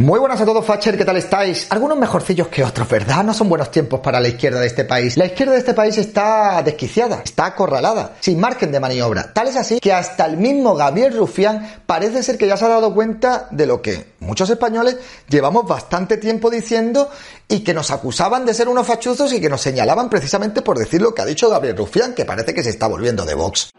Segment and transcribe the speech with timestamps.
[0.00, 1.70] Muy buenas a todos, Facher, ¿qué tal estáis?
[1.70, 3.22] Algunos mejorcillos que otros, ¿verdad?
[3.22, 5.18] No son buenos tiempos para la izquierda de este país.
[5.18, 9.30] La izquierda de este país está desquiciada, está acorralada, sin margen de maniobra.
[9.34, 12.68] Tal es así que hasta el mismo Gabriel Rufián parece ser que ya se ha
[12.68, 17.10] dado cuenta de lo que muchos españoles llevamos bastante tiempo diciendo
[17.46, 21.02] y que nos acusaban de ser unos fachuzos y que nos señalaban precisamente por decir
[21.02, 23.70] lo que ha dicho Gabriel Rufián, que parece que se está volviendo de Vox.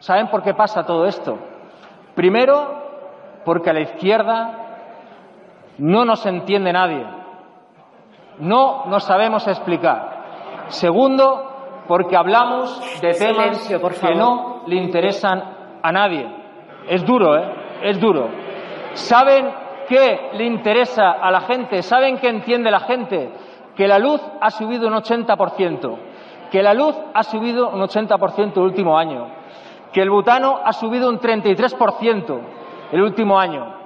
[0.00, 1.38] ¿Saben por qué pasa todo esto?
[2.14, 4.61] Primero, porque a la izquierda
[5.78, 7.04] no nos entiende nadie.
[8.38, 10.66] No nos sabemos explicar.
[10.68, 15.42] Segundo, porque hablamos de temas Silencio, por que no le interesan
[15.82, 16.26] a nadie.
[16.88, 17.44] Es duro, ¿eh?
[17.82, 18.28] Es duro.
[18.92, 19.50] ¿Saben
[19.88, 21.82] qué le interesa a la gente?
[21.82, 23.32] ¿Saben qué entiende la gente?
[23.76, 25.98] Que la luz ha subido un 80%.
[26.50, 29.28] Que la luz ha subido un 80% el último año.
[29.92, 32.40] Que el butano ha subido un 33%
[32.92, 33.81] el último año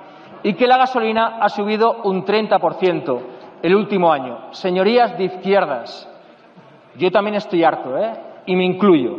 [0.47, 3.21] y que la gasolina ha subido un 30%
[3.63, 4.53] el último año.
[4.53, 6.09] Señorías de izquierdas,
[6.95, 8.13] yo también estoy harto, ¿eh?
[8.47, 9.17] Y me incluyo.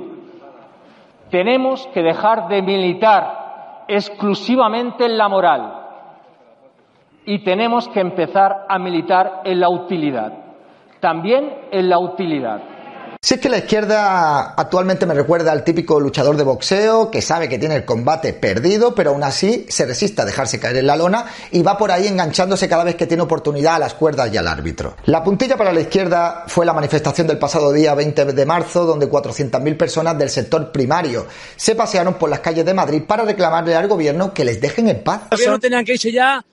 [1.29, 5.73] Tenemos que dejar de militar exclusivamente en la moral
[7.25, 10.31] y tenemos que empezar a militar en la utilidad.
[11.01, 12.61] También en la utilidad.
[13.21, 17.49] Si es que la izquierda actualmente me recuerda al típico luchador de boxeo que sabe
[17.49, 20.95] que tiene el combate perdido, pero aún así se resiste a dejarse caer en la
[20.95, 24.37] lona y va por ahí enganchándose cada vez que tiene oportunidad a las cuerdas y
[24.37, 24.95] al árbitro.
[25.05, 29.09] La puntilla para la izquierda fue la manifestación del pasado día 20 de marzo, donde
[29.09, 31.25] 400.000 personas del sector primario
[31.55, 35.03] se pasearon por las calles de Madrid para reclamarle al gobierno que les dejen en
[35.03, 35.23] paz.
[35.31, 36.45] Gobierno tenían que irse ya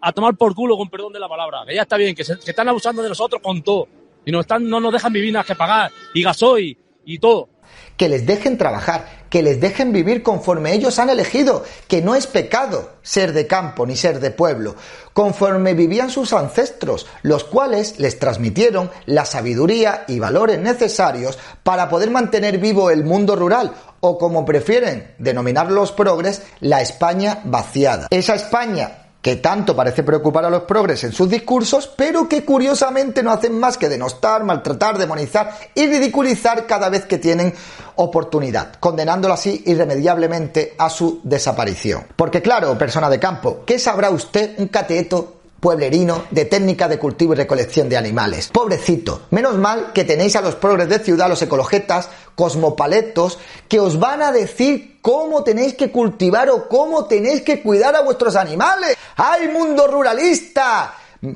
[0.00, 1.64] a tomar por culo, con perdón de la palabra.
[1.66, 3.88] Que ya está bien, que, se, que están abusando de nosotros con todo.
[4.24, 5.90] Y nos están, no nos dejan vivir nada que pagar.
[6.14, 7.48] Y gasoil y todo.
[7.96, 12.26] que les dejen trabajar, que les dejen vivir conforme ellos han elegido, que no es
[12.26, 14.74] pecado ser de campo ni ser de pueblo,
[15.12, 22.10] conforme vivían sus ancestros, los cuales les transmitieron la sabiduría y valores necesarios para poder
[22.10, 28.08] mantener vivo el mundo rural, o como prefieren denominar los progres, la España vaciada.
[28.10, 33.22] Esa España que tanto parece preocupar a los progres en sus discursos, pero que curiosamente
[33.22, 37.52] no hacen más que denostar, maltratar, demonizar y ridiculizar cada vez que tienen
[37.96, 42.06] oportunidad, condenándolo así irremediablemente a su desaparición.
[42.16, 47.34] Porque claro, persona de campo, ¿qué sabrá usted un cateto pueblerino de técnica de cultivo
[47.34, 48.48] y recolección de animales.
[48.48, 53.38] Pobrecito, menos mal que tenéis a los progres de ciudad, los ecologetas, cosmopaletos,
[53.68, 58.00] que os van a decir cómo tenéis que cultivar o cómo tenéis que cuidar a
[58.00, 58.96] vuestros animales.
[59.16, 60.94] ¡Ay, mundo ruralista!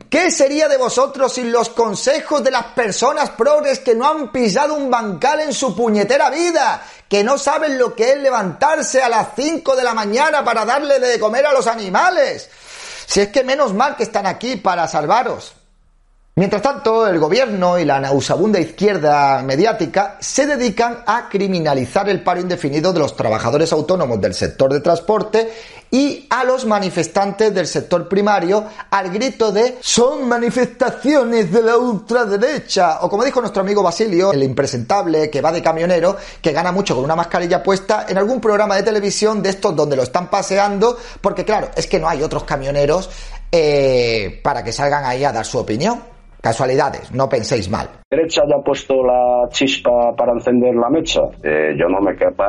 [0.09, 4.73] ¿Qué sería de vosotros sin los consejos de las personas progres que no han pisado
[4.73, 6.83] un bancal en su puñetera vida?
[7.07, 10.99] Que no saben lo que es levantarse a las 5 de la mañana para darle
[10.99, 12.49] de comer a los animales.
[13.07, 15.55] Si es que menos mal que están aquí para salvaros.
[16.37, 22.41] Mientras tanto, el gobierno y la nauseabunda izquierda mediática se dedican a criminalizar el paro
[22.41, 25.53] indefinido de los trabajadores autónomos del sector de transporte
[25.95, 32.99] y a los manifestantes del sector primario al grito de son manifestaciones de la ultraderecha
[33.03, 36.97] o como dijo nuestro amigo Basilio, el impresentable que va de camionero, que gana mucho
[36.97, 40.99] con una mascarilla puesta en algún programa de televisión de estos donde lo están paseando,
[41.21, 43.09] porque claro, es que no hay otros camioneros
[43.53, 46.14] eh, para que salgan ahí a dar su opinión.
[46.45, 47.89] Casualidades, no penséis mal.
[48.11, 51.23] derecha ya ha puesto la chispa para encender la mecha.
[51.43, 52.47] Eh, yo no me quepa,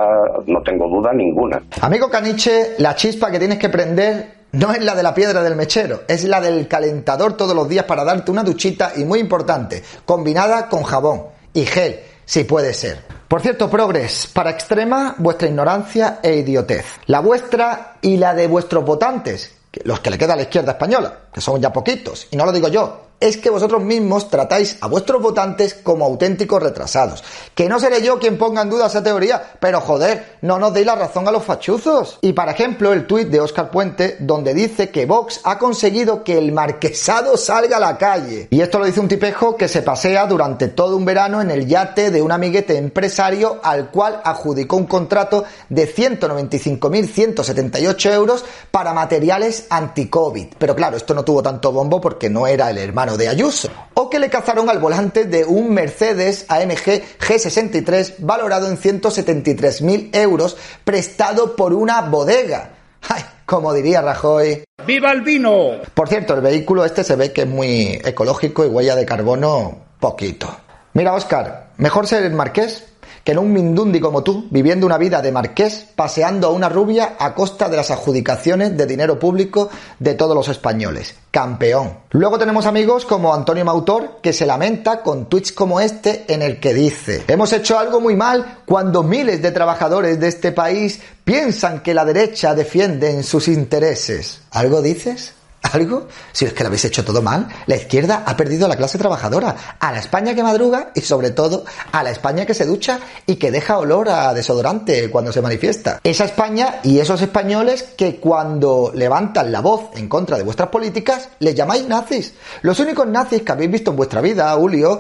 [0.48, 1.64] no tengo duda ninguna.
[1.80, 5.56] Amigo Caniche, la chispa que tienes que prender no es la de la piedra del
[5.56, 9.82] mechero, es la del calentador todos los días para darte una duchita y muy importante,
[10.04, 12.98] combinada con jabón y gel, si puede ser.
[13.30, 17.00] Por cierto, progres, para extrema vuestra ignorancia e idiotez.
[17.06, 21.14] La vuestra y la de vuestros votantes, los que le queda a la izquierda española,
[21.34, 24.88] que son ya poquitos, y no lo digo yo, es que vosotros mismos tratáis a
[24.88, 27.24] vuestros votantes como auténticos retrasados.
[27.54, 30.86] Que no seré yo quien ponga en duda esa teoría, pero joder, no nos deis
[30.86, 32.20] la razón a los fachuzos.
[32.22, 36.38] Y por ejemplo, el tuit de Óscar Puente, donde dice que Vox ha conseguido que
[36.38, 38.50] el marquesado salga a la calle.
[38.52, 41.68] Y esto lo dice un tipejo que se pasea durante todo un verano en el
[41.68, 49.68] yate de un amiguete empresario al cual adjudicó un contrato de 195.178 euros para materiales
[49.70, 50.48] anti-COVID.
[50.58, 53.70] Pero claro, esto no tuvo tanto bombo porque no era el hermano de Ayuso.
[53.94, 60.58] O que le cazaron al volante de un Mercedes AMG G63 valorado en 173.000 euros
[60.84, 62.72] prestado por una bodega.
[63.08, 63.24] ¡Ay!
[63.46, 64.64] Como diría Rajoy.
[64.88, 65.82] ¡Viva el vino!
[65.94, 69.78] Por cierto, el vehículo este se ve que es muy ecológico y huella de carbono
[70.00, 70.58] poquito.
[70.94, 72.86] Mira, Oscar, mejor ser el marqués
[73.26, 77.16] que en un mindundi como tú, viviendo una vida de marqués, paseando a una rubia
[77.18, 81.16] a costa de las adjudicaciones de dinero público de todos los españoles.
[81.32, 81.98] Campeón.
[82.12, 86.60] Luego tenemos amigos como Antonio Mautor, que se lamenta con tweets como este en el
[86.60, 91.82] que dice, hemos hecho algo muy mal cuando miles de trabajadores de este país piensan
[91.82, 94.42] que la derecha defiende sus intereses.
[94.52, 95.34] ¿Algo dices?
[95.72, 96.08] ¿Algo?
[96.32, 98.98] Si es que lo habéis hecho todo mal, la izquierda ha perdido a la clase
[98.98, 103.00] trabajadora, a la España que madruga y sobre todo a la España que se ducha
[103.26, 106.00] y que deja olor a desodorante cuando se manifiesta.
[106.04, 111.30] Esa España y esos españoles que cuando levantan la voz en contra de vuestras políticas
[111.40, 112.34] les llamáis nazis.
[112.62, 115.00] Los únicos nazis que habéis visto en vuestra vida, Julio,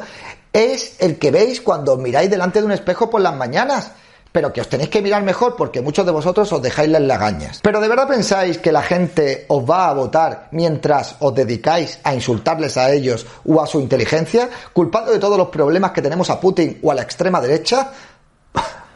[0.51, 3.91] es el que veis cuando miráis delante de un espejo por las mañanas
[4.35, 7.61] pero que os tenéis que mirar mejor porque muchos de vosotros os dejáis las lagañas.
[7.61, 12.13] Pero de verdad pensáis que la gente os va a votar mientras os dedicáis a
[12.13, 16.37] insultarles a ellos o a su inteligencia, culpando de todos los problemas que tenemos a
[16.37, 17.93] Putin o a la extrema derecha?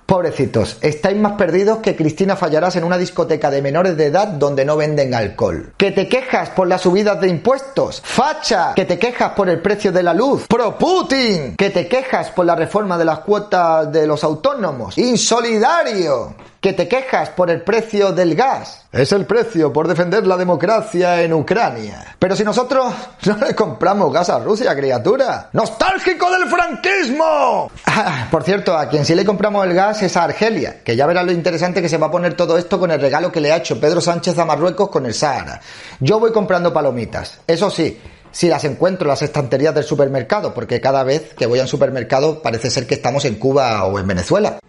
[0.09, 4.65] Pobrecitos, estáis más perdidos que Cristina Fallarás en una discoteca de menores de edad donde
[4.65, 5.71] no venden alcohol.
[5.77, 8.01] Que te quejas por las subidas de impuestos.
[8.03, 8.73] Facha.
[8.73, 10.47] Que te quejas por el precio de la luz.
[10.47, 11.55] Pro Putin.
[11.55, 14.97] Que te quejas por la reforma de las cuotas de los autónomos.
[14.97, 18.85] Insolidario que te quejas por el precio del gas.
[18.91, 22.15] Es el precio por defender la democracia en Ucrania.
[22.19, 22.93] Pero si nosotros
[23.25, 25.49] no le compramos gas a Rusia, criatura.
[25.53, 27.71] ¡Nostálgico del franquismo!
[27.85, 31.05] Ah, por cierto, a quien sí le compramos el gas es a Argelia, que ya
[31.05, 33.51] verá lo interesante que se va a poner todo esto con el regalo que le
[33.51, 35.61] ha hecho Pedro Sánchez a Marruecos con el Sahara.
[35.99, 37.39] Yo voy comprando palomitas.
[37.47, 37.99] Eso sí,
[38.31, 41.67] si las encuentro en las estanterías del supermercado, porque cada vez que voy a un
[41.67, 44.59] supermercado parece ser que estamos en Cuba o en Venezuela.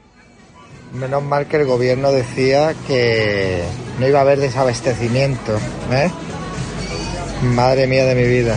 [0.92, 3.62] Menos mal que el gobierno decía que
[4.00, 5.56] no iba a haber desabastecimiento,
[5.92, 6.10] ¿eh?
[7.42, 8.56] Madre mía de mi vida.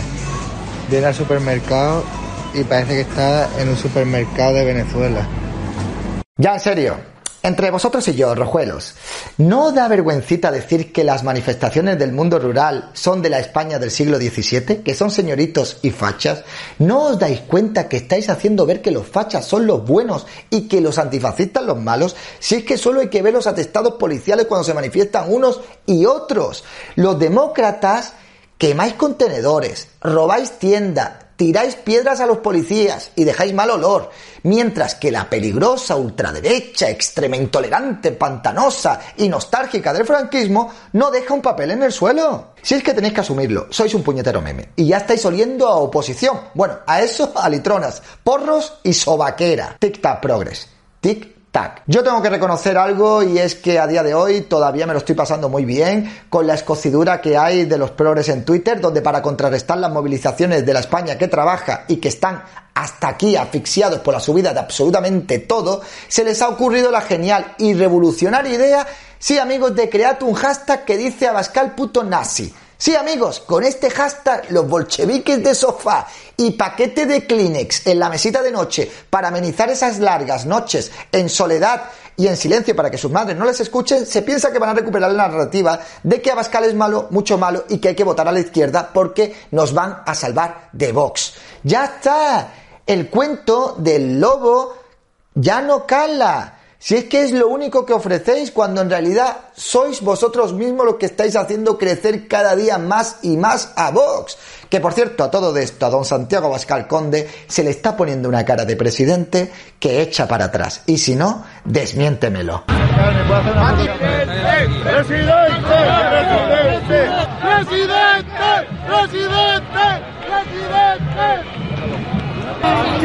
[0.90, 2.02] Viene al supermercado
[2.52, 5.26] y parece que está en un supermercado de Venezuela.
[6.36, 6.96] Ya en serio,
[7.44, 8.94] entre vosotros y yo, rojuelos,
[9.36, 13.90] ¿no da vergüencita decir que las manifestaciones del mundo rural son de la España del
[13.90, 14.82] siglo XVII?
[14.82, 16.42] ¿Que son señoritos y fachas?
[16.78, 20.68] ¿No os dais cuenta que estáis haciendo ver que los fachas son los buenos y
[20.68, 22.16] que los antifascistas los malos?
[22.38, 26.06] Si es que solo hay que ver los atestados policiales cuando se manifiestan unos y
[26.06, 26.64] otros.
[26.96, 28.14] Los demócratas
[28.56, 34.10] quemáis contenedores, robáis tiendas, tiráis piedras a los policías y dejáis mal olor,
[34.42, 41.42] mientras que la peligrosa ultraderecha, extrema intolerante, pantanosa y nostálgica del franquismo no deja un
[41.42, 42.54] papel en el suelo.
[42.62, 45.76] Si es que tenéis que asumirlo, sois un puñetero meme y ya estáis oliendo a
[45.76, 46.40] oposición.
[46.54, 49.76] Bueno, a eso, a litronas, porros y sobaquera.
[49.78, 50.68] Tic-tac progress.
[51.00, 51.33] Tic
[51.86, 54.98] yo tengo que reconocer algo y es que a día de hoy todavía me lo
[54.98, 59.02] estoy pasando muy bien con la escocidura que hay de los progres en Twitter, donde
[59.02, 62.42] para contrarrestar las movilizaciones de la España que trabaja y que están
[62.74, 67.54] hasta aquí asfixiados por la subida de absolutamente todo, se les ha ocurrido la genial
[67.58, 68.86] y revolucionaria idea,
[69.20, 72.52] sí amigos, de crear un hashtag que dice Abascal puto nazi.
[72.76, 78.08] Sí, amigos, con este hashtag los bolcheviques de sofá y paquete de Kleenex en la
[78.08, 81.84] mesita de noche para amenizar esas largas noches en soledad
[82.16, 84.74] y en silencio para que sus madres no les escuchen, se piensa que van a
[84.74, 88.28] recuperar la narrativa de que Abascal es malo, mucho malo y que hay que votar
[88.28, 91.34] a la izquierda porque nos van a salvar de Vox.
[91.62, 92.52] Ya está,
[92.86, 94.76] el cuento del lobo
[95.34, 96.60] ya no cala.
[96.84, 100.96] Si es que es lo único que ofrecéis cuando en realidad sois vosotros mismos los
[100.96, 104.36] que estáis haciendo crecer cada día más y más a Vox.
[104.68, 108.28] Que por cierto, a todo esto, a don Santiago Bascal Conde se le está poniendo
[108.28, 109.50] una cara de presidente
[109.80, 110.82] que echa para atrás.
[110.84, 112.64] Y si no, desmiéntemelo.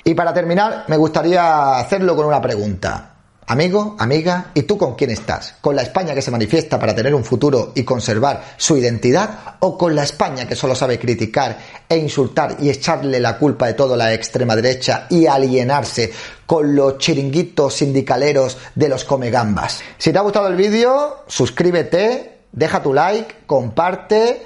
[0.04, 3.09] Y para terminar, me gustaría hacerlo con una pregunta.
[3.51, 5.56] Amigo, amiga, ¿y tú con quién estás?
[5.60, 9.56] ¿Con la España que se manifiesta para tener un futuro y conservar su identidad?
[9.62, 11.58] ¿O con la España que solo sabe criticar
[11.89, 16.13] e insultar y echarle la culpa de todo a la extrema derecha y alienarse
[16.46, 19.82] con los chiringuitos sindicaleros de los comegambas?
[19.98, 24.44] Si te ha gustado el vídeo, suscríbete, deja tu like, comparte.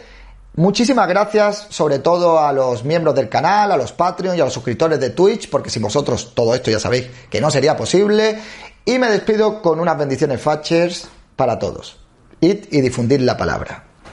[0.56, 4.54] Muchísimas gracias sobre todo a los miembros del canal, a los Patreon y a los
[4.54, 8.40] suscriptores de Twitch, porque sin vosotros todo esto ya sabéis que no sería posible.
[8.86, 11.98] Y me despido con unas bendiciones Fatchers para todos.
[12.42, 13.93] Id y difundid la palabra.